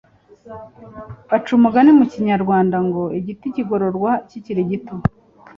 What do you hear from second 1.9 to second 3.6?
mu Kinyarwanda ngo igiti